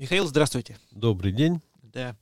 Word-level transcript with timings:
Михаил, 0.00 0.26
здравствуйте. 0.26 0.78
Добрый 0.92 1.30
день. 1.30 1.60
Да. 1.82 2.16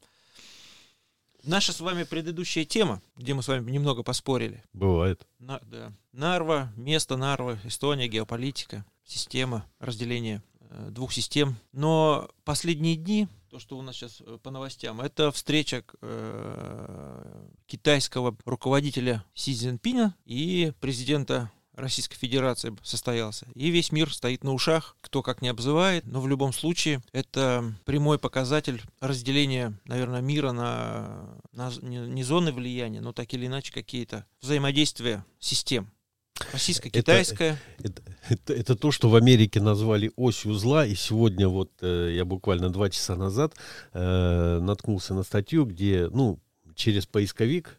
Наша 1.44 1.72
с 1.72 1.78
вами 1.78 2.02
предыдущая 2.02 2.64
тема, 2.64 3.00
где 3.16 3.34
мы 3.34 3.42
с 3.44 3.46
вами 3.46 3.70
немного 3.70 4.02
поспорили. 4.02 4.64
Бывает. 4.72 5.24
На, 5.38 5.60
да. 5.60 5.92
Нарва, 6.10 6.72
место 6.74 7.16
Нарвы, 7.16 7.56
Эстония, 7.62 8.08
геополитика, 8.08 8.84
система 9.04 9.64
разделения 9.78 10.42
э, 10.58 10.88
двух 10.90 11.12
систем. 11.12 11.54
Но 11.70 12.28
последние 12.42 12.96
дни, 12.96 13.28
то, 13.48 13.60
что 13.60 13.78
у 13.78 13.82
нас 13.82 13.94
сейчас 13.94 14.22
э, 14.22 14.38
по 14.42 14.50
новостям, 14.50 15.00
это 15.00 15.30
встреча 15.30 15.84
э, 16.02 17.46
китайского 17.66 18.36
руководителя 18.44 19.24
Си 19.34 19.54
Цзиньпина 19.54 20.16
и 20.24 20.72
президента 20.80 21.48
Российской 21.78 22.16
Федерации 22.16 22.76
состоялся. 22.82 23.46
И 23.54 23.70
весь 23.70 23.92
мир 23.92 24.12
стоит 24.12 24.44
на 24.44 24.52
ушах, 24.52 24.96
кто 25.00 25.22
как 25.22 25.42
не 25.42 25.48
обзывает, 25.48 26.04
но 26.06 26.20
в 26.20 26.28
любом 26.28 26.52
случае 26.52 27.02
это 27.12 27.72
прямой 27.84 28.18
показатель 28.18 28.82
разделения, 29.00 29.78
наверное, 29.84 30.20
мира 30.20 30.52
на, 30.52 31.40
на 31.52 31.70
не 31.80 32.22
зоны 32.24 32.52
влияния, 32.52 33.00
но 33.00 33.12
так 33.12 33.32
или 33.32 33.46
иначе 33.46 33.72
какие-то 33.72 34.26
взаимодействия 34.40 35.24
систем. 35.38 35.90
Российско-китайская. 36.52 37.58
Это, 37.78 38.02
это, 38.02 38.16
это, 38.28 38.54
это 38.54 38.76
то, 38.76 38.90
что 38.90 39.08
в 39.08 39.16
Америке 39.16 39.60
назвали 39.60 40.12
осью 40.16 40.54
зла, 40.54 40.86
и 40.86 40.94
сегодня 40.94 41.48
вот 41.48 41.70
э, 41.80 42.12
я 42.14 42.24
буквально 42.24 42.70
два 42.70 42.90
часа 42.90 43.16
назад 43.16 43.54
э, 43.92 44.58
наткнулся 44.60 45.14
на 45.14 45.24
статью, 45.24 45.64
где, 45.66 46.08
ну, 46.12 46.38
через 46.74 47.06
поисковик 47.06 47.77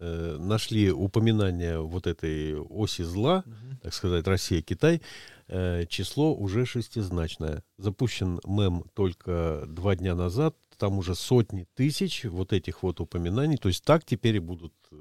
э, 0.00 0.36
нашли 0.38 0.90
упоминание 0.90 1.80
вот 1.80 2.06
этой 2.06 2.58
оси 2.58 3.02
зла, 3.02 3.44
угу. 3.46 3.76
так 3.82 3.94
сказать, 3.94 4.26
Россия-Китай, 4.26 5.02
э, 5.48 5.86
число 5.86 6.34
уже 6.34 6.66
шестизначное. 6.66 7.62
Запущен 7.78 8.40
мем 8.44 8.84
только 8.94 9.64
два 9.68 9.94
дня 9.94 10.14
назад, 10.14 10.56
там 10.76 10.98
уже 10.98 11.14
сотни 11.14 11.66
тысяч 11.74 12.24
вот 12.24 12.52
этих 12.52 12.82
вот 12.82 13.00
упоминаний, 13.00 13.58
то 13.58 13.68
есть 13.68 13.84
так 13.84 14.04
теперь 14.04 14.36
и 14.36 14.40
будут 14.40 14.72
э, 14.90 14.96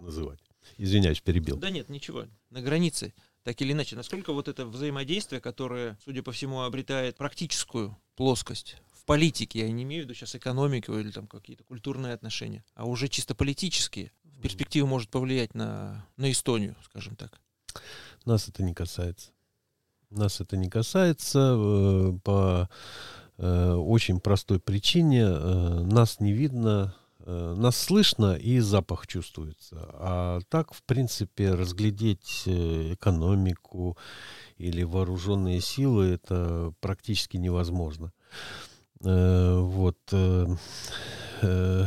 называть. 0.00 0.40
Извиняюсь, 0.76 1.20
перебил. 1.20 1.56
Да 1.56 1.70
нет, 1.70 1.88
ничего, 1.88 2.26
на 2.50 2.60
границе. 2.60 3.14
Так 3.42 3.60
или 3.60 3.72
иначе, 3.72 3.96
насколько 3.96 4.32
вот 4.32 4.48
это 4.48 4.64
взаимодействие, 4.64 5.40
которое, 5.40 5.98
судя 6.02 6.22
по 6.22 6.32
всему, 6.32 6.62
обретает 6.62 7.16
практическую 7.16 7.96
плоскость 8.16 8.78
политике, 9.04 9.60
я 9.60 9.70
не 9.70 9.82
имею 9.84 10.02
в 10.02 10.04
виду 10.04 10.14
сейчас 10.14 10.34
экономику 10.34 10.98
или 10.98 11.10
там 11.10 11.26
какие-то 11.26 11.64
культурные 11.64 12.14
отношения, 12.14 12.64
а 12.74 12.86
уже 12.86 13.08
чисто 13.08 13.34
политические, 13.34 14.12
в 14.24 14.40
перспективе 14.40 14.84
может 14.86 15.10
повлиять 15.10 15.54
на, 15.54 16.06
на 16.16 16.30
Эстонию, 16.30 16.76
скажем 16.84 17.16
так. 17.16 17.40
Нас 18.24 18.48
это 18.48 18.62
не 18.62 18.74
касается. 18.74 19.30
Нас 20.10 20.40
это 20.40 20.56
не 20.56 20.70
касается 20.70 21.56
э, 21.56 22.12
по 22.22 22.68
э, 23.36 23.72
очень 23.72 24.20
простой 24.20 24.60
причине. 24.60 25.22
Э, 25.22 25.80
нас 25.82 26.20
не 26.20 26.32
видно, 26.32 26.94
нас 27.26 27.78
слышно 27.78 28.34
и 28.34 28.58
запах 28.58 29.06
чувствуется. 29.06 29.88
А 29.94 30.40
так, 30.50 30.74
в 30.74 30.82
принципе, 30.82 31.54
разглядеть 31.54 32.42
экономику 32.46 33.96
или 34.58 34.82
вооруженные 34.82 35.62
силы 35.62 36.04
это 36.04 36.74
практически 36.80 37.38
невозможно. 37.38 38.12
Э, 39.04 39.58
вот. 39.60 39.98
Э, 40.12 40.46
э, 41.42 41.84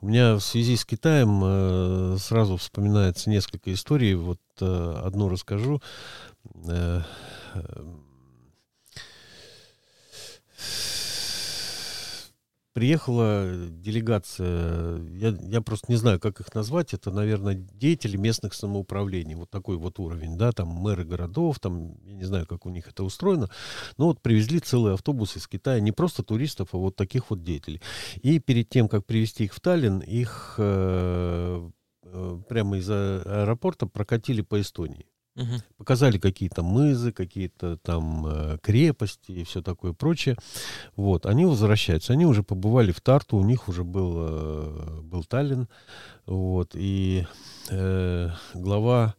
у 0.00 0.08
меня 0.08 0.34
в 0.34 0.40
связи 0.40 0.76
с 0.76 0.84
Китаем 0.84 2.18
сразу 2.18 2.56
вспоминается 2.56 3.30
несколько 3.30 3.72
историй. 3.72 4.14
Вот 4.14 4.40
одну 4.58 5.28
расскажу 5.28 5.80
приехала 12.72 13.68
делегация, 13.70 14.98
я, 15.12 15.36
я 15.40 15.60
просто 15.60 15.86
не 15.90 15.96
знаю, 15.96 16.18
как 16.18 16.40
их 16.40 16.54
назвать, 16.54 16.94
это, 16.94 17.10
наверное, 17.10 17.54
деятели 17.54 18.16
местных 18.16 18.54
самоуправлений, 18.54 19.34
вот 19.34 19.50
такой 19.50 19.76
вот 19.76 19.98
уровень, 19.98 20.36
да, 20.36 20.52
там 20.52 20.68
мэры 20.68 21.04
городов, 21.04 21.60
там, 21.60 21.96
я 22.04 22.14
не 22.14 22.24
знаю, 22.24 22.46
как 22.46 22.66
у 22.66 22.70
них 22.70 22.88
это 22.88 23.04
устроено, 23.04 23.50
но 23.98 24.06
вот 24.06 24.20
привезли 24.20 24.60
целый 24.60 24.94
автобус 24.94 25.36
из 25.36 25.46
Китая, 25.46 25.80
не 25.80 25.92
просто 25.92 26.22
туристов, 26.22 26.70
а 26.72 26.78
вот 26.78 26.96
таких 26.96 27.30
вот 27.30 27.42
деятелей. 27.42 27.82
И 28.22 28.38
перед 28.38 28.68
тем, 28.68 28.88
как 28.88 29.04
привезти 29.04 29.44
их 29.44 29.54
в 29.54 29.60
Таллин, 29.60 30.00
их 30.00 30.54
э, 30.58 31.70
э, 32.04 32.40
прямо 32.48 32.78
из 32.78 32.88
аэропорта 32.90 33.86
прокатили 33.86 34.40
по 34.40 34.60
Эстонии. 34.60 35.06
Угу. 35.34 35.62
Показали 35.78 36.18
какие-то 36.18 36.62
мызы, 36.62 37.10
какие-то 37.10 37.78
там 37.78 38.26
э, 38.26 38.58
крепости 38.62 39.32
и 39.32 39.44
все 39.44 39.62
такое 39.62 39.94
прочее. 39.94 40.36
Вот, 40.94 41.24
они 41.24 41.46
возвращаются. 41.46 42.12
Они 42.12 42.26
уже 42.26 42.42
побывали 42.42 42.92
в 42.92 43.00
Тарту, 43.00 43.38
у 43.38 43.44
них 43.44 43.66
уже 43.68 43.82
был, 43.82 44.12
э, 44.16 45.00
был 45.02 45.24
Таллин. 45.24 45.68
Вот, 46.26 46.72
и 46.74 47.26
э, 47.70 48.28
глава 48.52 49.14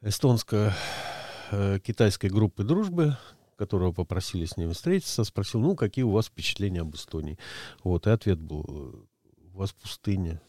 эстонско-китайской 0.00 2.28
э, 2.28 2.30
группы 2.30 2.64
дружбы, 2.64 3.18
которого 3.56 3.92
попросили 3.92 4.46
с 4.46 4.56
ними 4.56 4.72
встретиться, 4.72 5.24
спросил, 5.24 5.60
ну, 5.60 5.76
какие 5.76 6.04
у 6.04 6.10
вас 6.10 6.28
впечатления 6.28 6.80
об 6.80 6.94
Эстонии? 6.94 7.38
Вот, 7.84 8.06
и 8.06 8.10
ответ 8.10 8.40
был, 8.40 9.06
у 9.52 9.58
вас 9.58 9.74
пустыня 9.74 10.40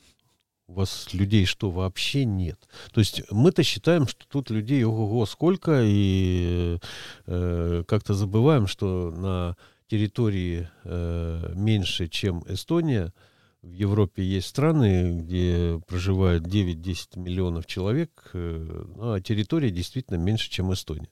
у 0.67 0.73
вас 0.73 1.13
людей 1.13 1.45
что, 1.45 1.69
вообще 1.69 2.25
нет? 2.25 2.67
То 2.91 2.99
есть 2.99 3.23
мы-то 3.31 3.63
считаем, 3.63 4.07
что 4.07 4.25
тут 4.27 4.49
людей 4.49 4.83
ого-го 4.83 5.25
сколько, 5.25 5.81
и 5.83 6.77
э, 7.25 7.83
как-то 7.87 8.13
забываем, 8.13 8.67
что 8.67 9.11
на 9.11 9.55
территории 9.87 10.69
э, 10.83 11.53
меньше, 11.55 12.07
чем 12.07 12.43
Эстония, 12.47 13.13
в 13.61 13.71
Европе 13.71 14.23
есть 14.23 14.47
страны, 14.47 15.21
где 15.21 15.79
проживает 15.87 16.47
9-10 16.47 17.19
миллионов 17.19 17.67
человек, 17.67 18.09
э, 18.33 18.83
ну, 18.95 19.13
а 19.13 19.21
территория 19.21 19.69
действительно 19.69 20.17
меньше, 20.17 20.49
чем 20.49 20.73
Эстония. 20.73 21.09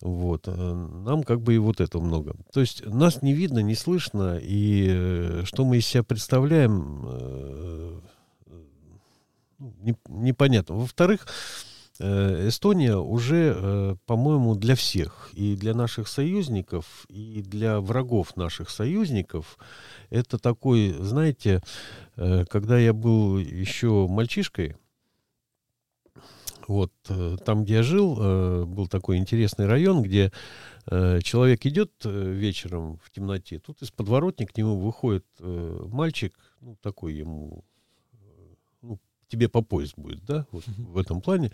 Вот. 0.00 0.48
Э, 0.48 0.88
нам 1.04 1.22
как 1.22 1.40
бы 1.40 1.54
и 1.54 1.58
вот 1.58 1.80
это 1.80 2.00
много. 2.00 2.34
То 2.52 2.60
есть 2.60 2.84
нас 2.84 3.22
не 3.22 3.32
видно, 3.32 3.60
не 3.60 3.76
слышно, 3.76 4.40
и 4.42 4.88
э, 4.90 5.42
что 5.44 5.64
мы 5.64 5.76
из 5.76 5.86
себя 5.86 6.02
представляем, 6.02 8.02
не, 9.80 9.96
непонятно. 10.08 10.76
Во-вторых, 10.76 11.26
э, 12.00 12.48
Эстония 12.48 12.96
уже, 12.96 13.54
э, 13.56 13.96
по-моему, 14.06 14.54
для 14.54 14.74
всех, 14.74 15.30
и 15.34 15.56
для 15.56 15.74
наших 15.74 16.08
союзников, 16.08 17.06
и 17.08 17.42
для 17.42 17.80
врагов 17.80 18.36
наших 18.36 18.70
союзников, 18.70 19.58
это 20.10 20.38
такой, 20.38 20.94
знаете, 20.98 21.62
э, 22.16 22.44
когда 22.46 22.78
я 22.78 22.92
был 22.92 23.38
еще 23.38 24.06
мальчишкой, 24.08 24.76
вот 26.68 26.92
там, 27.44 27.64
где 27.64 27.74
я 27.74 27.82
жил, 27.82 28.14
был 28.66 28.86
такой 28.86 29.16
интересный 29.16 29.66
район, 29.66 30.00
где 30.00 30.32
человек 30.86 31.66
идет 31.66 31.90
вечером 32.04 33.00
в 33.02 33.10
темноте, 33.10 33.58
тут 33.58 33.82
из 33.82 33.90
подворотни 33.90 34.44
к 34.44 34.56
нему 34.56 34.78
выходит 34.78 35.26
мальчик, 35.40 36.32
ну, 36.60 36.76
такой 36.80 37.14
ему 37.14 37.64
тебе 39.32 39.48
по 39.48 39.62
пояс 39.62 39.94
будет, 39.96 40.24
да, 40.26 40.46
вот 40.52 40.64
в 40.66 40.98
этом 40.98 41.22
плане. 41.22 41.50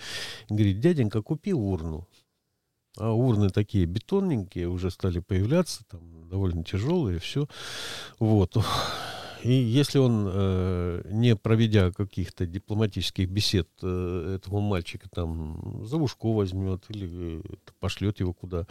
И 0.50 0.54
говорит, 0.54 0.80
дяденька, 0.80 1.22
купи 1.22 1.52
урну. 1.52 2.08
А 2.96 3.12
урны 3.12 3.50
такие 3.50 3.86
бетонненькие 3.86 4.68
уже 4.68 4.90
стали 4.90 5.20
появляться, 5.20 5.84
там 5.88 6.28
довольно 6.28 6.64
тяжелые, 6.64 7.20
все. 7.20 7.46
Вот. 8.18 8.56
И 9.44 9.52
если 9.52 9.98
он, 9.98 10.28
э, 10.28 11.02
не 11.12 11.36
проведя 11.36 11.92
каких-то 11.92 12.44
дипломатических 12.44 13.28
бесед, 13.30 13.68
э, 13.82 14.34
этого 14.34 14.58
мальчика 14.58 15.08
там 15.08 15.86
за 15.86 15.96
ушко 15.96 16.32
возьмет 16.32 16.84
или 16.88 17.40
пошлет 17.78 18.18
его 18.18 18.32
куда, 18.34 18.66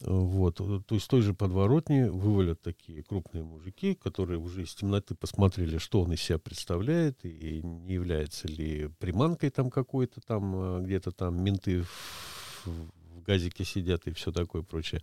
вот. 0.00 0.56
То 0.56 0.94
есть 0.94 1.08
той 1.08 1.20
же 1.20 1.34
подворотни 1.34 2.04
вывалят 2.04 2.62
такие 2.62 3.02
крупные 3.02 3.44
мужики, 3.44 3.94
которые 3.94 4.38
уже 4.38 4.62
из 4.62 4.74
темноты 4.74 5.14
посмотрели, 5.14 5.78
что 5.78 6.02
он 6.02 6.12
из 6.12 6.22
себя 6.22 6.38
представляет, 6.38 7.24
и 7.24 7.60
не 7.62 7.94
является 7.94 8.48
ли 8.48 8.88
приманкой 8.98 9.50
там 9.50 9.70
какой-то 9.70 10.20
там, 10.20 10.54
а, 10.56 10.80
где-то 10.80 11.12
там 11.12 11.42
менты 11.42 11.82
в, 11.82 12.66
в 12.66 13.22
газике 13.22 13.64
сидят 13.64 14.06
и 14.06 14.12
все 14.12 14.32
такое 14.32 14.62
прочее. 14.62 15.02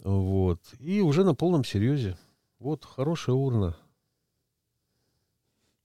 Вот. 0.00 0.60
И 0.80 1.00
уже 1.00 1.22
на 1.22 1.34
полном 1.34 1.64
серьезе. 1.64 2.18
Вот, 2.58 2.84
хорошая 2.84 3.36
урна. 3.36 3.76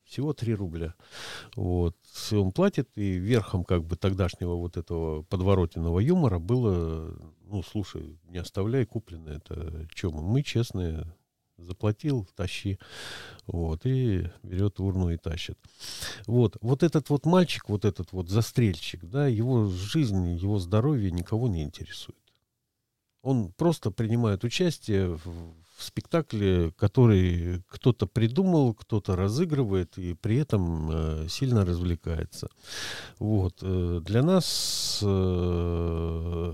Всего 0.08 0.34
3 0.34 0.54
рубля. 0.56 0.96
Вот. 1.56 1.98
Он 2.32 2.52
платит, 2.52 2.90
и 2.96 3.18
верхом 3.18 3.66
как 3.66 3.84
бы 3.84 3.98
тогдашнего 3.98 4.56
вот 4.56 4.78
этого 4.78 5.24
подворотенного 5.24 6.00
юмора 6.00 6.40
было, 6.40 7.14
ну, 7.44 7.62
слушай, 7.62 8.18
не 8.24 8.38
оставляй 8.38 8.86
куплено 8.86 9.30
это. 9.30 9.88
Чем 9.94 10.14
мы 10.14 10.44
честные, 10.44 11.14
заплатил, 11.58 12.26
тащи. 12.36 12.80
Вот, 13.48 13.86
и 13.86 14.30
берет 14.44 14.80
урну 14.80 15.10
и 15.10 15.18
тащит. 15.18 15.58
Вот, 16.26 16.58
вот 16.62 16.84
этот 16.84 17.10
вот 17.10 17.26
мальчик, 17.26 17.68
вот 17.68 17.84
этот 17.84 18.14
вот 18.14 18.30
застрельщик, 18.30 19.04
да, 19.04 19.28
его 19.28 19.68
жизнь, 19.68 20.38
его 20.38 20.58
здоровье 20.60 21.12
никого 21.12 21.50
не 21.50 21.64
интересует. 21.64 22.18
Он 23.28 23.52
просто 23.52 23.92
принимает 23.92 24.46
участие 24.46 25.10
в, 25.10 25.54
в 25.76 25.84
спектакле, 25.84 26.72
который 26.78 27.62
кто-то 27.68 28.08
придумал, 28.08 28.74
кто-то 28.74 29.18
разыгрывает 29.18 29.98
и 29.98 30.14
при 30.14 30.38
этом 30.38 30.90
э, 30.90 31.28
сильно 31.28 31.66
развлекается. 31.66 32.48
Вот. 33.20 33.58
Э, 33.62 34.00
для 34.02 34.24
нас 34.24 35.02
э, 35.04 36.54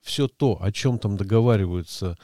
все 0.00 0.26
то, 0.28 0.58
о 0.62 0.72
чем 0.72 0.98
там 0.98 1.18
договариваются 1.18 2.16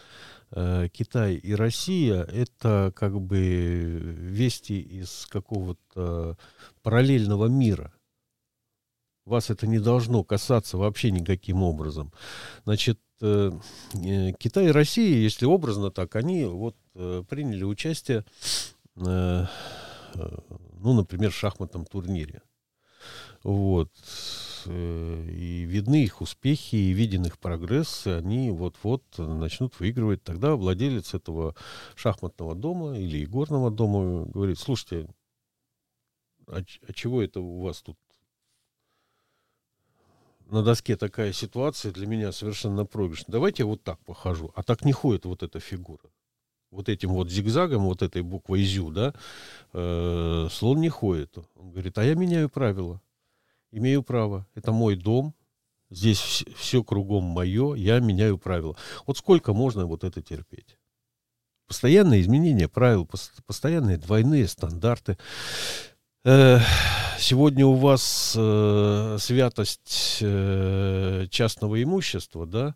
э, 0.53 0.89
Китай 0.91 1.35
и 1.35 1.55
Россия, 1.55 2.23
это 2.23 2.95
как 2.97 3.21
бы 3.21 3.39
вести 3.39 4.81
из 4.81 5.27
какого-то 5.29 6.39
параллельного 6.83 7.45
мира. 7.49 7.93
Вас 9.27 9.51
это 9.51 9.67
не 9.67 9.81
должно 9.81 10.23
касаться 10.23 10.79
вообще 10.79 11.11
никаким 11.11 11.65
образом. 11.65 12.13
Значит, 12.65 13.01
э, 13.21 13.51
э, 13.95 14.33
Китай 14.39 14.67
и 14.67 14.71
Россия, 14.71 15.17
если 15.19 15.47
образно 15.47 15.91
так, 15.91 16.15
они 16.15 16.45
вот 16.45 16.77
э, 16.95 17.25
приняли 17.29 17.65
участие, 17.65 18.25
ну, 18.95 19.49
например, 20.81 21.31
в 21.31 21.37
шахматном 21.37 21.85
турнире. 21.85 22.41
Вот. 23.43 23.91
И 24.65 25.67
видны 25.69 26.05
их 26.05 26.23
успехи, 26.23 26.77
и 26.77 26.93
виден 26.93 27.27
их 27.27 27.39
прогресс, 27.39 28.07
и 28.07 28.11
они 28.11 28.51
вот-вот 28.51 29.03
начнут 29.19 29.79
выигрывать. 29.79 30.25
Тогда 30.25 30.57
владелец 30.57 31.13
этого 31.13 31.55
шахматного 31.95 32.55
дома 32.55 32.99
или 32.99 33.23
игорного 33.23 33.71
дома 33.71 34.25
говорит, 34.25 34.59
слушайте, 34.59 35.11
а, 36.47 36.63
а 36.89 36.93
чего 36.95 37.23
это 37.23 37.41
у 37.41 37.61
вас 37.61 37.83
тут 37.83 37.99
на 40.47 40.63
доске 40.63 40.97
такая 40.97 41.33
ситуация 41.33 41.93
для 41.93 42.07
меня 42.07 42.33
совершенно 42.33 42.85
проигрышная. 42.85 43.33
Давайте 43.33 43.63
я 43.63 43.67
вот 43.67 43.83
так 43.83 43.99
похожу. 44.05 44.53
А 44.55 44.63
так 44.63 44.85
не 44.85 44.93
ходит 44.93 45.25
вот 45.25 45.43
эта 45.43 45.61
фигура. 45.61 46.11
Вот 46.71 46.89
этим 46.89 47.11
вот 47.11 47.31
зигзагом, 47.31 47.85
вот 47.85 48.03
этой 48.03 48.23
буквой 48.23 48.63
«зю», 48.65 48.91
да, 48.91 49.15
э, 49.73 50.49
слон 50.51 50.81
не 50.81 50.89
ходит. 50.89 51.37
Он 51.55 51.71
говорит, 51.71 51.97
а 51.99 52.05
я 52.05 52.15
меняю 52.15 52.49
правила. 52.49 53.01
Имею 53.71 54.03
право. 54.03 54.47
Это 54.55 54.73
мой 54.73 54.97
дом. 54.97 55.35
Здесь 55.91 56.19
все, 56.19 56.45
все 56.57 56.83
кругом 56.83 57.25
мое. 57.25 57.75
Я 57.75 58.01
меняю 58.01 58.39
правила. 58.39 58.77
Вот 59.07 59.19
сколько 59.19 59.53
можно 59.53 59.87
вот 59.87 60.03
это 60.03 60.23
терпеть? 60.23 60.79
Постоянные 61.67 62.21
изменения 62.21 62.69
правил, 62.69 63.09
постоянные 63.47 63.97
двойные 63.97 64.47
стандарты. 64.47 65.19
Сегодня 66.27 67.65
у 67.67 67.75
вас 67.75 68.35
э, 68.37 69.17
святость 69.21 70.19
э, 70.21 71.27
частного 71.31 71.81
имущества, 71.81 72.47
да, 72.47 72.75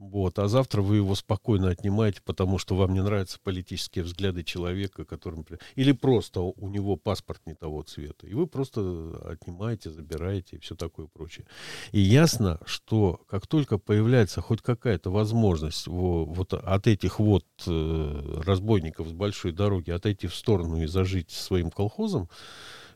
вот, 0.00 0.38
а 0.38 0.48
завтра 0.48 0.80
вы 0.80 0.96
его 0.96 1.14
спокойно 1.14 1.68
отнимаете, 1.68 2.22
потому 2.24 2.56
что 2.56 2.74
вам 2.74 2.94
не 2.94 3.02
нравятся 3.02 3.38
политические 3.38 4.02
взгляды 4.02 4.42
человека, 4.42 5.04
которым... 5.04 5.44
Или 5.74 5.92
просто 5.92 6.40
у 6.40 6.68
него 6.68 6.96
паспорт 6.96 7.42
не 7.44 7.52
того 7.52 7.82
цвета. 7.82 8.26
И 8.26 8.32
вы 8.32 8.46
просто 8.46 8.80
отнимаете, 9.26 9.90
забираете 9.90 10.56
и 10.56 10.58
все 10.58 10.74
такое 10.74 11.06
прочее. 11.06 11.46
И 11.92 12.00
ясно, 12.00 12.58
что 12.64 13.20
как 13.28 13.46
только 13.46 13.76
появляется 13.76 14.40
хоть 14.40 14.62
какая-то 14.62 15.10
возможность 15.10 15.86
вот 15.86 16.54
от 16.54 16.86
этих 16.86 17.18
вот 17.18 17.44
э, 17.66 18.40
разбойников 18.42 19.06
с 19.06 19.12
большой 19.12 19.52
дороги 19.52 19.90
отойти 19.90 20.28
в 20.28 20.34
сторону 20.34 20.82
и 20.82 20.86
зажить 20.86 21.30
своим 21.30 21.70
колхозом, 21.70 22.30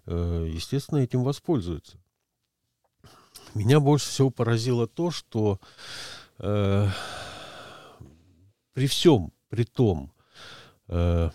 э, 0.06 0.48
естественно, 0.50 1.00
этим 1.00 1.22
воспользуются. 1.22 1.98
Меня 3.52 3.78
больше 3.78 4.08
всего 4.08 4.30
поразило 4.30 4.86
то, 4.86 5.10
что 5.10 5.60
э, 6.38 6.88
при 8.72 8.86
всем, 8.86 9.32
при 9.48 9.64
том, 9.64 10.12
э, 10.88 11.30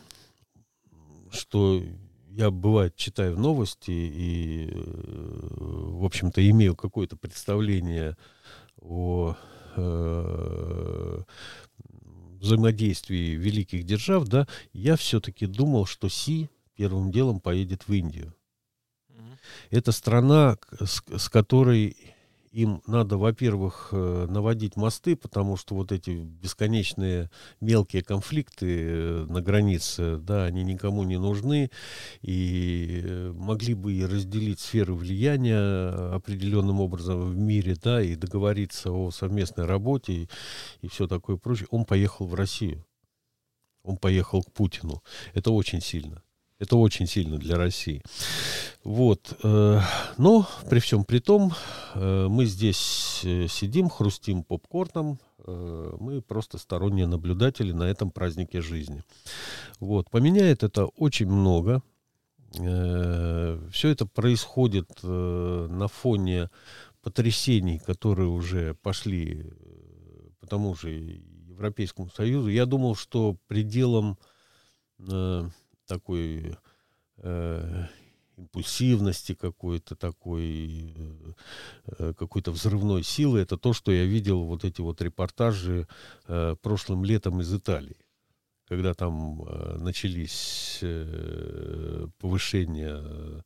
что 1.31 1.83
я 2.29 2.51
бывает 2.51 2.95
читаю 2.95 3.37
новости 3.37 3.91
и, 3.91 4.69
э, 4.71 4.75
в 4.77 6.05
общем-то, 6.05 6.47
имею 6.49 6.75
какое-то 6.75 7.17
представление 7.17 8.15
о 8.81 9.35
э, 9.75 11.23
взаимодействии 12.39 13.35
великих 13.35 13.83
держав, 13.83 14.27
да, 14.27 14.47
я 14.73 14.95
все-таки 14.95 15.45
думал, 15.45 15.85
что 15.85 16.09
Си 16.09 16.49
первым 16.75 17.11
делом 17.11 17.41
поедет 17.41 17.87
в 17.87 17.93
Индию. 17.93 18.33
Mm-hmm. 19.09 19.37
Это 19.71 19.91
страна, 19.91 20.57
с, 20.79 21.03
с 21.17 21.29
которой 21.29 21.97
им 22.51 22.81
надо, 22.87 23.17
во-первых, 23.17 23.89
э, 23.91 24.25
наводить 24.29 24.75
мосты, 24.75 25.15
потому 25.15 25.57
что 25.57 25.75
вот 25.75 25.91
эти 25.91 26.11
бесконечные 26.11 27.29
мелкие 27.61 28.03
конфликты 28.03 28.65
э, 28.67 29.25
на 29.29 29.41
границе, 29.41 30.17
да, 30.17 30.45
они 30.45 30.63
никому 30.63 31.03
не 31.03 31.17
нужны, 31.17 31.69
и 32.21 33.01
э, 33.03 33.31
могли 33.33 33.73
бы 33.73 33.93
и 33.93 34.05
разделить 34.05 34.59
сферы 34.59 34.93
влияния 34.93 36.13
определенным 36.15 36.81
образом 36.81 37.21
в 37.21 37.37
мире, 37.37 37.75
да, 37.81 38.01
и 38.01 38.15
договориться 38.15 38.91
о 38.91 39.11
совместной 39.11 39.65
работе 39.65 40.13
и, 40.13 40.29
и 40.81 40.87
все 40.87 41.07
такое 41.07 41.37
прочее. 41.37 41.67
Он 41.71 41.85
поехал 41.85 42.25
в 42.27 42.33
Россию. 42.33 42.85
Он 43.83 43.97
поехал 43.97 44.43
к 44.43 44.51
Путину. 44.51 45.03
Это 45.33 45.51
очень 45.51 45.81
сильно. 45.81 46.23
Это 46.59 46.75
очень 46.75 47.07
сильно 47.07 47.37
для 47.37 47.55
России. 47.55 48.03
Вот. 48.83 49.37
Э, 49.43 49.79
но 50.17 50.45
при 50.69 50.79
всем 50.79 51.05
при 51.05 51.19
том, 51.19 51.53
э, 51.95 52.27
мы 52.29 52.45
здесь 52.45 53.21
э, 53.23 53.47
сидим, 53.47 53.89
хрустим 53.89 54.43
попкорном, 54.43 55.19
мы 55.47 56.21
просто 56.21 56.59
сторонние 56.59 57.07
наблюдатели 57.07 57.71
на 57.71 57.83
этом 57.83 58.11
празднике 58.11 58.61
жизни. 58.61 59.03
Вот. 59.79 60.11
Поменяет 60.11 60.63
это 60.63 60.85
очень 60.85 61.27
много. 61.27 61.81
Все 62.51 63.89
это 63.89 64.05
происходит 64.05 65.01
на 65.01 65.87
фоне 65.87 66.51
потрясений, 67.01 67.79
которые 67.79 68.27
уже 68.27 68.75
пошли 68.75 69.51
по 70.39 70.45
тому 70.45 70.75
же 70.75 70.91
Европейскому 71.47 72.11
Союзу. 72.11 72.49
Я 72.49 72.67
думал, 72.67 72.95
что 72.95 73.37
пределом 73.47 74.19
такой 75.89 76.55
э, 77.17 77.85
импульсивности 78.37 79.33
какой-то 79.33 79.95
такой, 79.95 80.93
э, 81.97 82.13
какой-то 82.17 82.51
взрывной 82.51 83.03
силы, 83.03 83.39
это 83.39 83.57
то, 83.57 83.73
что 83.73 83.91
я 83.91 84.05
видел 84.05 84.43
вот 84.43 84.63
эти 84.63 84.81
вот 84.81 85.01
репортажи 85.01 85.87
э, 86.27 86.55
прошлым 86.61 87.03
летом 87.03 87.41
из 87.41 87.53
Италии 87.53 87.97
когда 88.69 88.93
там 88.93 89.41
э, 89.41 89.77
начались 89.79 90.77
э, 90.83 92.05
повышения 92.19 93.43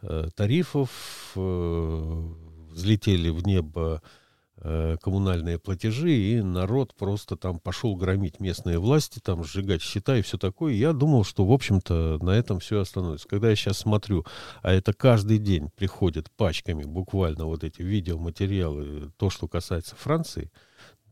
э, 0.00 0.28
тарифов, 0.34 1.32
э, 1.36 2.34
взлетели 2.70 3.28
в 3.28 3.46
небо 3.46 4.00
Э, 4.02 4.21
коммунальные 4.62 5.58
платежи, 5.58 6.12
и 6.12 6.40
народ 6.40 6.94
просто 6.94 7.36
там 7.36 7.58
пошел 7.58 7.96
громить 7.96 8.38
местные 8.38 8.78
власти, 8.78 9.18
там 9.18 9.42
сжигать 9.44 9.82
счета 9.82 10.16
и 10.16 10.22
все 10.22 10.38
такое. 10.38 10.74
Я 10.74 10.92
думал, 10.92 11.24
что, 11.24 11.44
в 11.44 11.52
общем-то, 11.52 12.18
на 12.22 12.30
этом 12.30 12.60
все 12.60 12.80
остановится. 12.80 13.26
Когда 13.26 13.50
я 13.50 13.56
сейчас 13.56 13.78
смотрю, 13.78 14.24
а 14.62 14.72
это 14.72 14.92
каждый 14.92 15.38
день 15.38 15.68
приходят 15.74 16.30
пачками 16.36 16.84
буквально 16.84 17.46
вот 17.46 17.64
эти 17.64 17.82
видеоматериалы, 17.82 19.10
то, 19.16 19.30
что 19.30 19.48
касается 19.48 19.96
Франции, 19.96 20.50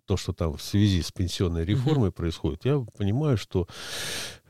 то, 0.07 0.17
что 0.17 0.33
там 0.33 0.57
в 0.57 0.63
связи 0.63 1.03
с 1.03 1.13
пенсионной 1.13 1.65
реформой 1.65 2.11
происходит, 2.13 2.65
я 2.65 2.85
понимаю, 2.97 3.37
что 3.37 3.69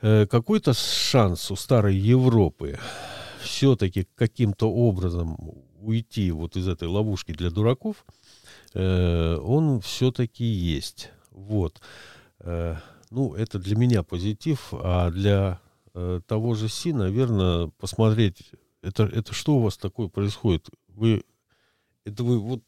э, 0.01 0.27
какой-то 0.27 0.73
шанс 0.73 1.51
у 1.51 1.57
старой 1.57 1.97
Европы 1.97 2.79
все-таки 3.43 4.07
каким-то 4.15 4.71
образом 4.71 5.39
уйти 5.81 6.31
вот 6.31 6.57
из 6.57 6.69
этой 6.69 6.89
ловушки 6.89 7.33
для 7.33 7.51
дураков– 7.51 8.05
Э, 8.75 9.37
он 9.37 9.81
все-таки 9.81 10.45
есть. 10.45 11.11
Вот. 11.31 11.81
Э, 12.41 12.77
ну, 13.11 13.35
это 13.35 13.59
для 13.59 13.77
меня 13.77 14.03
позитив, 14.03 14.69
а 14.73 15.11
для 15.11 15.61
э, 15.95 16.21
того 16.27 16.55
же 16.55 16.69
Си, 16.69 16.93
наверное, 16.93 17.69
посмотреть, 17.79 18.53
это, 18.83 19.05
это 19.05 19.35
что 19.35 19.57
у 19.57 19.61
вас 19.61 19.77
такое 19.77 20.09
происходит? 20.09 20.69
Вы, 20.89 21.25
это 22.05 22.23
вы 22.23 22.39
вот, 22.39 22.63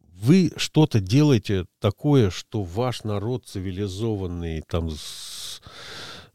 вы 0.00 0.52
что-то 0.56 1.00
делаете 1.00 1.66
такое, 1.78 2.30
что 2.30 2.62
ваш 2.62 3.04
народ 3.04 3.46
цивилизованный, 3.46 4.62
там, 4.62 4.90
с, 4.90 5.62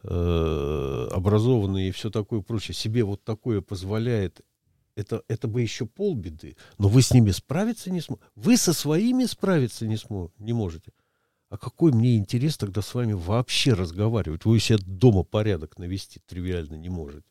э, 0.03 1.07
образованный 1.11 1.89
и 1.89 1.91
все 1.91 2.09
такое 2.09 2.41
прочее, 2.41 2.73
себе 2.73 3.03
вот 3.03 3.23
такое 3.23 3.61
позволяет 3.61 4.41
это, 4.95 5.23
это 5.27 5.47
бы 5.47 5.61
еще 5.61 5.85
полбеды, 5.85 6.55
но 6.77 6.87
вы 6.87 7.01
с 7.01 7.11
ними 7.11 7.31
справиться 7.31 7.91
не 7.91 8.01
сможете. 8.01 8.27
Вы 8.35 8.57
со 8.57 8.73
своими 8.73 9.25
справиться 9.25 9.87
не, 9.87 9.97
смо 9.97 10.31
не 10.37 10.53
можете. 10.53 10.91
А 11.49 11.57
какой 11.57 11.91
мне 11.91 12.17
интерес 12.17 12.57
тогда 12.57 12.81
с 12.81 12.93
вами 12.93 13.13
вообще 13.13 13.73
разговаривать? 13.73 14.45
Вы 14.45 14.59
себе 14.59 14.79
дома 14.79 15.23
порядок 15.23 15.77
навести 15.77 16.19
тривиально 16.25 16.75
не 16.75 16.89
можете. 16.89 17.27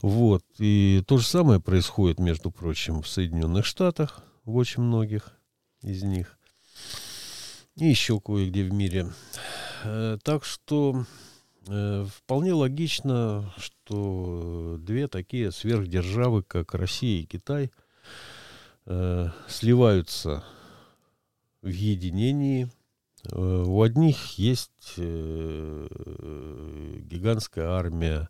Вот. 0.00 0.44
И 0.58 1.02
то 1.06 1.18
же 1.18 1.26
самое 1.26 1.60
происходит, 1.60 2.18
между 2.18 2.50
прочим, 2.50 3.02
в 3.02 3.08
Соединенных 3.08 3.64
Штатах, 3.64 4.24
в 4.44 4.56
очень 4.56 4.82
многих 4.82 5.38
из 5.82 6.02
них. 6.02 6.38
и 7.76 7.86
еще 7.86 8.20
кое-где 8.20 8.64
в 8.64 8.72
мире. 8.72 9.12
Э, 9.84 10.18
так 10.22 10.44
что 10.44 11.06
вполне 11.64 12.52
логично, 12.52 13.52
что 13.56 14.76
две 14.80 15.08
такие 15.08 15.52
сверхдержавы, 15.52 16.42
как 16.42 16.74
Россия 16.74 17.22
и 17.22 17.26
Китай, 17.26 17.70
э, 18.86 19.28
сливаются 19.48 20.44
в 21.62 21.68
единении. 21.68 22.70
У 23.30 23.80
одних 23.82 24.36
есть 24.36 24.96
гигантская 27.06 27.68
армия, 27.68 28.28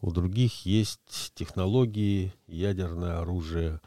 у 0.00 0.12
других 0.12 0.64
есть 0.64 1.32
технологии, 1.34 2.32
ядерное 2.46 3.18
оружие. 3.18 3.80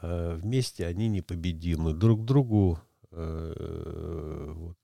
Вместе 0.00 0.86
они 0.86 1.08
непобедимы. 1.08 1.92
Друг 1.92 2.24
другу 2.24 2.78
вот, 3.10 4.78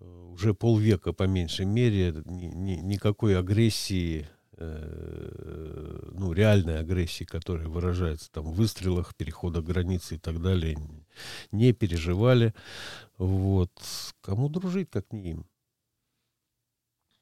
уже 0.00 0.54
полвека, 0.54 1.12
по 1.12 1.24
меньшей 1.24 1.66
мере, 1.66 2.22
ни, 2.24 2.46
ни, 2.46 2.76
никакой 2.76 3.36
агрессии, 3.36 4.28
э, 4.56 6.10
ну, 6.12 6.32
реальной 6.32 6.78
агрессии, 6.78 7.24
которая 7.24 7.68
выражается 7.68 8.30
там 8.30 8.44
в 8.44 8.54
выстрелах, 8.54 9.14
переходах 9.16 9.64
границы 9.64 10.14
и 10.14 10.18
так 10.18 10.40
далее, 10.40 10.78
не 11.50 11.72
переживали. 11.72 12.54
Вот. 13.16 13.72
Кому 14.20 14.48
дружить, 14.48 14.90
как 14.90 15.12
не 15.12 15.30
им? 15.30 15.46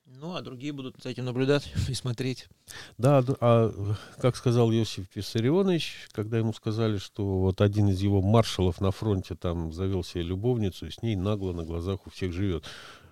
Ну, 0.06 0.34
а 0.34 0.40
другие 0.40 0.72
будут 0.72 0.96
за 1.02 1.10
этим 1.10 1.24
наблюдать 1.24 1.72
и 1.88 1.94
смотреть. 1.94 2.48
Да, 2.96 3.24
а 3.40 3.94
как 4.18 4.36
сказал 4.36 4.70
Иосиф 4.72 5.06
Виссарионович, 5.14 6.08
когда 6.12 6.38
ему 6.38 6.52
сказали, 6.52 6.98
что 6.98 7.40
вот 7.40 7.60
один 7.60 7.88
из 7.88 8.00
его 8.00 8.22
маршалов 8.22 8.80
на 8.80 8.92
фронте 8.92 9.34
там 9.34 9.72
завел 9.72 10.04
себе 10.04 10.22
любовницу 10.22 10.86
и 10.86 10.90
с 10.90 11.02
ней 11.02 11.16
нагло 11.16 11.52
на 11.52 11.64
глазах 11.64 12.06
у 12.06 12.10
всех 12.10 12.32
живет. 12.32 12.64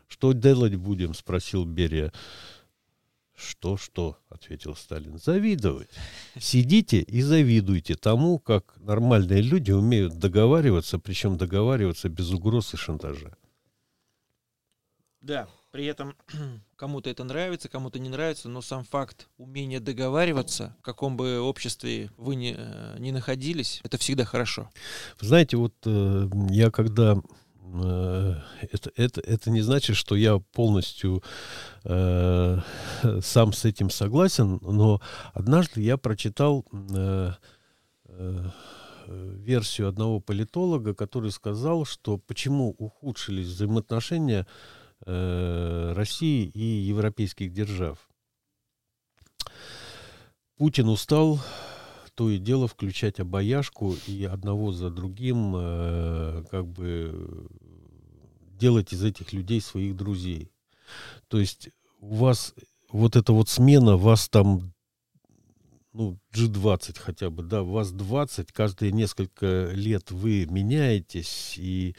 Что 0.06 0.32
делать 0.32 0.76
будем? 0.76 1.14
спросил 1.14 1.64
Берия. 1.64 2.12
Что, 3.34 3.76
что, 3.76 4.16
ответил 4.28 4.76
Сталин. 4.76 5.18
Завидовать. 5.18 5.90
Сидите 6.38 7.00
и 7.00 7.20
завидуйте 7.20 7.96
тому, 7.96 8.38
как 8.38 8.76
нормальные 8.78 9.42
люди 9.42 9.72
умеют 9.72 10.18
договариваться, 10.20 11.00
причем 11.00 11.36
договариваться 11.36 12.08
без 12.08 12.30
угроз 12.30 12.72
и 12.74 12.76
шантажа. 12.76 13.36
Да, 15.24 15.48
при 15.72 15.86
этом 15.86 16.14
кому-то 16.76 17.10
это 17.10 17.24
нравится, 17.24 17.68
кому-то 17.68 17.98
не 17.98 18.08
нравится, 18.08 18.48
но 18.48 18.62
сам 18.62 18.84
факт 18.84 19.28
умения 19.38 19.80
договариваться, 19.80 20.76
в 20.80 20.82
каком 20.82 21.16
бы 21.16 21.40
обществе 21.40 22.10
вы 22.16 22.36
ни, 22.36 22.54
э, 22.56 22.96
ни 22.98 23.10
находились, 23.10 23.80
это 23.84 23.98
всегда 23.98 24.24
хорошо. 24.24 24.70
Вы 25.20 25.26
знаете, 25.26 25.56
вот 25.56 25.74
э, 25.86 26.28
я 26.50 26.70
когда 26.70 27.20
Э, 27.74 28.34
это, 28.70 28.90
это, 28.96 29.20
это 29.20 29.50
не 29.50 29.60
значит, 29.62 29.96
что 29.96 30.14
я 30.14 30.38
полностью 30.38 31.22
э, 31.84 32.58
сам 33.22 33.52
с 33.52 33.64
этим 33.64 33.90
согласен, 33.90 34.58
но 34.62 35.00
однажды 35.32 35.80
я 35.80 35.96
прочитал 35.96 36.64
э, 36.72 37.32
э, 38.06 38.50
версию 39.06 39.88
одного 39.88 40.20
политолога, 40.20 40.94
который 40.94 41.30
сказал, 41.30 41.84
что 41.84 42.18
почему 42.18 42.74
ухудшились 42.78 43.48
взаимоотношения 43.48 44.46
России 45.06 46.46
и 46.46 46.62
европейских 46.62 47.52
держав. 47.52 48.08
Путин 50.56 50.88
устал 50.88 51.40
то 52.14 52.30
и 52.30 52.38
дело 52.38 52.68
включать 52.68 53.18
обаяшку 53.20 53.96
и 54.06 54.24
одного 54.24 54.72
за 54.72 54.90
другим 54.90 55.54
э, 55.56 56.44
как 56.50 56.66
бы 56.66 57.48
делать 58.52 58.92
из 58.92 59.02
этих 59.02 59.32
людей 59.32 59.60
своих 59.60 59.96
друзей. 59.96 60.52
То 61.28 61.40
есть 61.40 61.70
у 61.98 62.14
вас 62.14 62.54
вот 62.90 63.16
эта 63.16 63.32
вот 63.32 63.48
смена, 63.48 63.96
вас 63.96 64.28
там 64.28 64.72
ну, 65.92 66.18
G20 66.32 66.98
хотя 66.98 67.30
бы, 67.30 67.42
да, 67.42 67.62
вас 67.62 67.92
20, 67.92 68.52
каждые 68.52 68.92
несколько 68.92 69.70
лет 69.72 70.10
вы 70.10 70.46
меняетесь, 70.46 71.54
и 71.56 71.96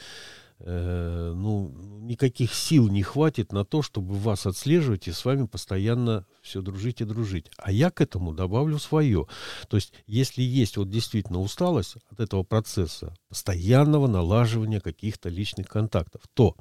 Э, 0.60 1.32
ну, 1.36 1.70
никаких 2.00 2.54
сил 2.54 2.88
не 2.88 3.02
хватит 3.02 3.52
на 3.52 3.64
то, 3.64 3.82
чтобы 3.82 4.14
вас 4.14 4.46
отслеживать 4.46 5.06
и 5.06 5.12
с 5.12 5.24
вами 5.24 5.46
постоянно 5.46 6.26
все 6.40 6.62
дружить 6.62 7.02
и 7.02 7.04
дружить. 7.04 7.50
А 7.58 7.70
я 7.70 7.90
к 7.90 8.00
этому 8.00 8.32
добавлю 8.32 8.78
свое. 8.78 9.26
То 9.68 9.76
есть, 9.76 9.92
если 10.06 10.42
есть 10.42 10.78
вот 10.78 10.88
действительно 10.88 11.40
усталость 11.40 11.96
от 12.10 12.20
этого 12.20 12.42
процесса, 12.42 13.14
постоянного 13.28 14.06
налаживания 14.06 14.80
каких-то 14.80 15.28
личных 15.28 15.68
контактов, 15.68 16.22
то 16.32 16.56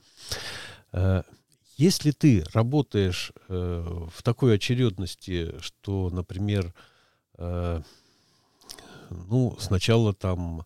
э, 0.92 1.24
если 1.78 2.12
ты 2.12 2.44
работаешь 2.54 3.32
э, 3.48 4.08
в 4.14 4.24
такой 4.24 4.56
очередности, 4.56 5.56
что, 5.62 6.10
например, 6.10 6.74
э, 7.38 7.82
ну, 9.10 9.56
сначала 9.60 10.14
там, 10.14 10.66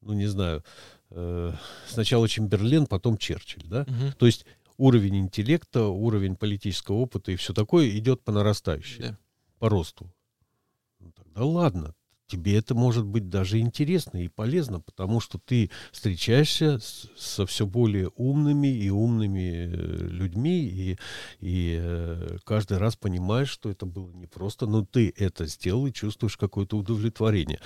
ну, 0.00 0.12
не 0.12 0.26
знаю, 0.26 0.62
э, 1.10 1.52
сначала 1.86 2.28
Чемберлен, 2.28 2.86
потом 2.86 3.18
Черчилль, 3.18 3.66
да? 3.66 3.82
Угу. 3.82 4.12
То 4.18 4.26
есть 4.26 4.46
уровень 4.76 5.18
интеллекта, 5.18 5.86
уровень 5.86 6.36
политического 6.36 6.96
опыта 6.96 7.32
и 7.32 7.36
все 7.36 7.52
такое 7.52 7.90
идет 7.90 8.22
по 8.22 8.32
нарастающей, 8.32 9.02
да. 9.02 9.18
по 9.58 9.68
росту. 9.68 10.12
Ну, 10.98 11.12
тогда 11.12 11.44
ладно, 11.44 11.94
тебе 12.30 12.56
это 12.56 12.74
может 12.74 13.04
быть 13.04 13.28
даже 13.28 13.58
интересно 13.58 14.18
и 14.18 14.28
полезно, 14.28 14.80
потому 14.80 15.20
что 15.20 15.38
ты 15.38 15.70
встречаешься 15.92 16.78
с, 16.78 17.08
со 17.16 17.46
все 17.46 17.66
более 17.66 18.10
умными 18.16 18.68
и 18.68 18.88
умными 18.90 19.68
э, 19.70 20.08
людьми, 20.08 20.60
и, 20.60 20.98
и 21.40 21.78
э, 21.80 22.36
каждый 22.44 22.78
раз 22.78 22.96
понимаешь, 22.96 23.50
что 23.50 23.70
это 23.70 23.86
было 23.86 24.10
непросто, 24.12 24.66
но 24.66 24.84
ты 24.84 25.12
это 25.16 25.46
сделал 25.46 25.86
и 25.86 25.92
чувствуешь 25.92 26.36
какое-то 26.36 26.76
удовлетворение. 26.76 27.60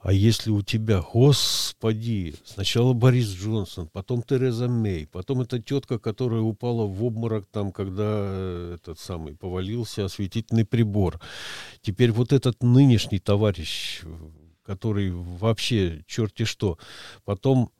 А 0.00 0.12
если 0.12 0.50
у 0.50 0.62
тебя, 0.62 1.02
господи, 1.02 2.36
сначала 2.44 2.92
Борис 2.92 3.30
Джонсон, 3.30 3.88
потом 3.88 4.22
Тереза 4.22 4.68
Мей, 4.68 5.08
потом 5.08 5.40
эта 5.40 5.60
тетка, 5.60 5.98
которая 5.98 6.40
упала 6.40 6.86
в 6.86 7.02
обморок 7.02 7.46
там, 7.46 7.72
когда 7.72 8.04
э, 8.04 8.76
этот 8.76 9.00
самый 9.00 9.34
повалился 9.34 10.04
осветительный 10.04 10.64
прибор. 10.64 11.20
Теперь 11.80 12.12
вот 12.12 12.32
этот 12.32 12.62
нынешний 12.62 13.18
товарищ, 13.18 14.02
который 14.62 15.10
вообще 15.10 16.02
черти 16.06 16.44
что. 16.44 16.78
Потом 17.24 17.70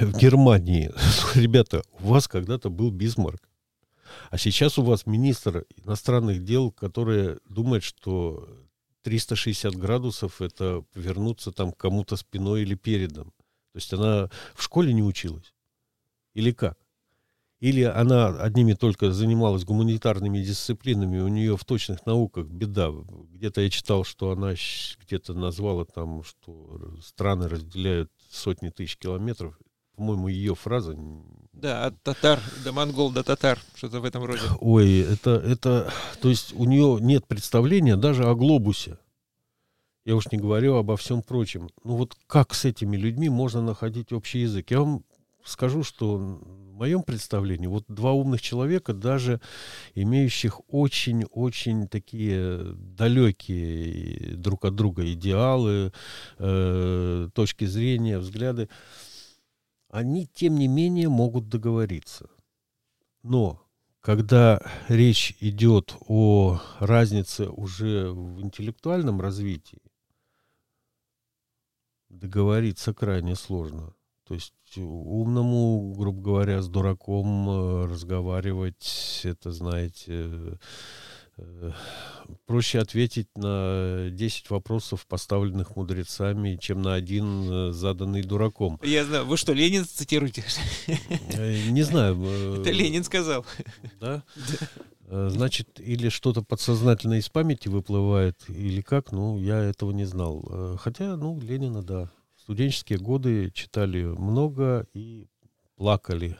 в 0.00 0.18
Германии, 0.18 0.92
ребята, 1.34 1.82
у 2.00 2.08
вас 2.08 2.28
когда-то 2.28 2.70
был 2.70 2.90
Бисмарк. 2.90 3.48
А 4.30 4.38
сейчас 4.38 4.78
у 4.78 4.82
вас 4.82 5.06
министр 5.06 5.64
иностранных 5.76 6.44
дел, 6.44 6.70
который 6.70 7.38
думает, 7.48 7.82
что 7.82 8.48
360 9.02 9.74
градусов 9.76 10.40
это 10.42 10.84
повернуться 10.92 11.52
там 11.52 11.72
кому-то 11.72 12.16
спиной 12.16 12.62
или 12.62 12.74
передом. 12.74 13.32
То 13.72 13.76
есть 13.76 13.92
она 13.92 14.30
в 14.54 14.62
школе 14.62 14.92
не 14.92 15.02
училась? 15.02 15.54
Или 16.34 16.52
как? 16.52 16.78
Или 17.60 17.82
она 17.82 18.28
одними 18.28 18.74
только 18.74 19.10
занималась 19.10 19.64
гуманитарными 19.64 20.40
дисциплинами, 20.40 21.18
у 21.18 21.28
нее 21.28 21.56
в 21.56 21.64
точных 21.64 22.06
науках 22.06 22.46
беда. 22.46 22.92
Где-то 23.32 23.62
я 23.62 23.70
читал, 23.70 24.04
что 24.04 24.30
она 24.30 24.52
где-то 25.02 25.34
назвала 25.34 25.84
там, 25.84 26.22
что 26.22 26.96
страны 27.02 27.48
разделяют 27.48 28.12
сотни 28.30 28.68
тысяч 28.68 28.96
километров. 28.96 29.58
По-моему, 29.96 30.28
ее 30.28 30.54
фраза... 30.54 30.96
Да, 31.52 31.86
от 31.86 32.00
татар 32.04 32.38
до 32.62 32.72
монгол 32.72 33.10
до 33.10 33.24
татар, 33.24 33.58
что-то 33.74 33.98
в 33.98 34.04
этом 34.04 34.24
роде. 34.24 34.42
Ой, 34.60 35.00
это, 35.00 35.30
это... 35.30 35.92
То 36.22 36.28
есть 36.28 36.54
у 36.54 36.64
нее 36.64 36.98
нет 37.00 37.26
представления 37.26 37.96
даже 37.96 38.24
о 38.24 38.36
глобусе. 38.36 38.98
Я 40.04 40.14
уж 40.14 40.30
не 40.30 40.38
говорю 40.38 40.76
обо 40.76 40.96
всем 40.96 41.22
прочем. 41.22 41.68
Ну 41.82 41.96
вот 41.96 42.16
как 42.28 42.54
с 42.54 42.64
этими 42.64 42.96
людьми 42.96 43.28
можно 43.28 43.60
находить 43.60 44.12
общий 44.12 44.38
язык? 44.38 44.70
Я 44.70 44.80
вам 44.80 45.02
скажу, 45.44 45.82
что 45.82 46.40
моем 46.78 47.02
представлении 47.02 47.66
вот 47.66 47.84
два 47.88 48.12
умных 48.12 48.40
человека, 48.40 48.94
даже 48.94 49.40
имеющих 49.94 50.60
очень-очень 50.68 51.88
такие 51.88 52.74
далекие 52.74 54.36
друг 54.36 54.64
от 54.64 54.74
друга 54.74 55.12
идеалы, 55.12 55.92
э, 56.38 57.28
точки 57.34 57.64
зрения, 57.66 58.18
взгляды, 58.18 58.68
они, 59.90 60.26
тем 60.26 60.56
не 60.58 60.68
менее, 60.68 61.08
могут 61.08 61.48
договориться. 61.48 62.28
Но 63.22 63.60
когда 64.00 64.60
речь 64.88 65.36
идет 65.40 65.96
о 66.00 66.60
разнице 66.78 67.48
уже 67.48 68.10
в 68.10 68.40
интеллектуальном 68.40 69.20
развитии, 69.20 69.82
договориться 72.08 72.94
крайне 72.94 73.34
сложно. 73.34 73.94
То 74.28 74.34
есть 74.34 74.52
умному, 74.76 75.94
грубо 75.96 76.20
говоря, 76.20 76.60
с 76.60 76.68
дураком 76.68 77.48
э, 77.48 77.86
разговаривать, 77.86 79.22
это, 79.24 79.50
знаете, 79.50 80.58
Э, 81.38 81.70
проще 82.46 82.80
ответить 82.80 83.28
на 83.36 84.10
10 84.10 84.50
вопросов, 84.50 85.06
поставленных 85.06 85.76
мудрецами, 85.76 86.58
чем 86.60 86.82
на 86.82 86.94
один 86.94 87.50
э, 87.50 87.72
заданный 87.72 88.22
дураком. 88.22 88.80
Я 88.82 89.04
знаю. 89.04 89.24
Вы 89.26 89.36
что, 89.36 89.52
Ленин 89.52 89.84
цитируете? 89.84 90.44
Не 91.70 91.82
знаю. 91.82 92.60
Это 92.60 92.70
Ленин 92.70 93.04
сказал. 93.04 93.46
Да? 94.00 94.24
Значит, 95.10 95.80
или 95.80 96.10
что-то 96.10 96.42
подсознательно 96.42 97.14
из 97.14 97.30
памяти 97.30 97.68
выплывает, 97.68 98.36
или 98.48 98.82
как, 98.82 99.10
ну, 99.10 99.38
я 99.38 99.58
этого 99.58 99.90
не 99.92 100.04
знал. 100.04 100.76
Хотя, 100.78 101.16
ну, 101.16 101.40
Ленина, 101.40 101.82
да. 101.82 102.10
Студенческие 102.48 102.98
годы 102.98 103.50
читали 103.50 104.04
много 104.04 104.86
и 104.94 105.26
плакали, 105.76 106.38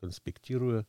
конспектируя 0.00 0.86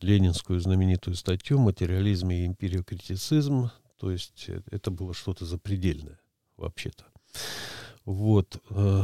ленинскую 0.00 0.60
знаменитую 0.60 1.16
статью 1.16 1.58
«Материализм 1.58 2.30
и 2.30 2.46
империокритицизм». 2.46 3.72
То 3.98 4.12
есть 4.12 4.44
э, 4.46 4.62
это 4.70 4.92
было 4.92 5.12
что-то 5.12 5.44
запредельное 5.44 6.20
вообще-то. 6.56 7.04
Вот. 8.04 8.62
Э, 8.70 9.02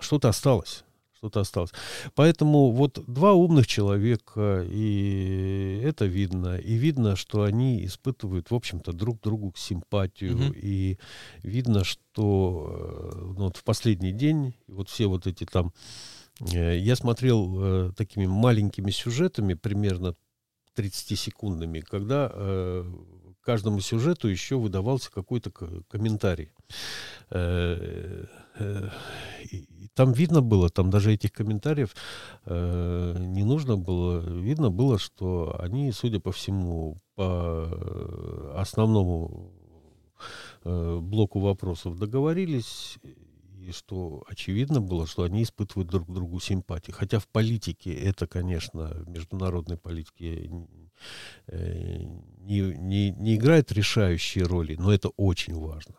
что-то 0.00 0.30
осталось. 0.30 0.82
Что-то 1.20 1.40
осталось. 1.40 1.70
Поэтому 2.14 2.72
вот 2.72 3.02
два 3.06 3.34
умных 3.34 3.66
человека, 3.66 4.64
и 4.66 5.80
это 5.84 6.06
видно. 6.06 6.56
И 6.56 6.74
видно, 6.74 7.14
что 7.14 7.42
они 7.42 7.84
испытывают, 7.84 8.50
в 8.50 8.54
общем-то, 8.54 8.92
друг 8.92 9.20
другу 9.20 9.52
симпатию. 9.56 10.36
Mm-hmm. 10.36 10.60
И 10.62 10.98
видно, 11.42 11.84
что 11.84 13.12
э, 13.12 13.34
ну, 13.36 13.44
вот 13.44 13.58
в 13.58 13.64
последний 13.64 14.12
день 14.12 14.54
вот 14.66 14.88
все 14.88 15.06
вот 15.06 15.26
эти 15.26 15.44
там 15.44 15.72
Э, 16.52 16.76
я 16.76 16.96
смотрел 16.96 17.56
э, 17.58 17.92
такими 17.96 18.26
маленькими 18.26 18.90
сюжетами, 18.90 19.54
примерно 19.54 20.14
30-секундными, 20.76 21.80
когда 21.80 22.30
э, 22.32 22.84
каждому 23.42 23.80
сюжету 23.80 24.28
еще 24.28 24.56
выдавался 24.56 25.10
какой-то 25.10 25.50
комментарий. 25.50 26.50
Э, 27.30 28.24
э, 28.58 28.88
там 29.94 30.12
видно 30.12 30.40
было, 30.40 30.68
там 30.68 30.90
даже 30.90 31.12
этих 31.12 31.32
комментариев 31.32 31.94
э, 32.46 33.16
не 33.18 33.44
нужно 33.44 33.76
было, 33.76 34.20
видно 34.20 34.70
было, 34.70 34.98
что 34.98 35.56
они, 35.58 35.92
судя 35.92 36.20
по 36.20 36.32
всему, 36.32 37.00
по 37.14 38.54
основному 38.56 39.52
блоку 40.62 41.40
вопросов 41.40 41.98
договорились 41.98 42.98
и 43.60 43.72
что 43.72 44.24
очевидно 44.26 44.80
было, 44.80 45.06
что 45.06 45.22
они 45.22 45.42
испытывают 45.42 45.88
друг 45.88 46.06
к 46.06 46.12
другу 46.12 46.40
симпатии. 46.40 46.92
Хотя 46.92 47.18
в 47.18 47.28
политике 47.28 47.92
это, 47.92 48.26
конечно, 48.26 48.88
в 49.04 49.08
международной 49.08 49.76
политике 49.76 50.50
э, 51.46 52.02
не, 52.38 52.60
не, 52.60 53.10
не 53.10 53.36
играет 53.36 53.72
решающие 53.72 54.44
роли, 54.44 54.76
но 54.76 54.92
это 54.92 55.10
очень 55.10 55.54
важно. 55.54 55.94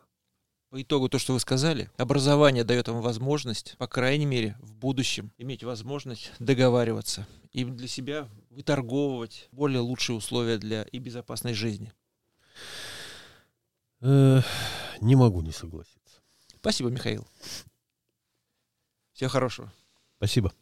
По 0.71 0.81
итогу 0.81 1.09
то, 1.09 1.19
что 1.19 1.33
вы 1.33 1.41
сказали, 1.41 1.91
образование 1.97 2.63
дает 2.63 2.87
вам 2.87 3.01
возможность, 3.01 3.75
по 3.77 3.87
крайней 3.87 4.25
мере, 4.25 4.55
в 4.61 4.73
будущем 4.73 5.33
иметь 5.37 5.65
возможность 5.65 6.31
договариваться 6.39 7.27
и 7.51 7.65
для 7.65 7.89
себя 7.89 8.29
выторговывать 8.49 9.49
более 9.51 9.81
лучшие 9.81 10.15
условия 10.15 10.57
для 10.57 10.83
и 10.83 10.97
безопасной 10.97 11.53
жизни. 11.53 11.91
Не 13.99 14.43
могу 15.01 15.41
не 15.41 15.51
согласиться. 15.51 16.21
Спасибо, 16.55 16.89
Михаил. 16.89 17.27
Всего 19.11 19.29
хорошего. 19.29 19.73
Спасибо. 20.15 20.53